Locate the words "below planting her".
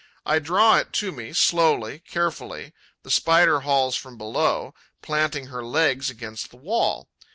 4.17-5.63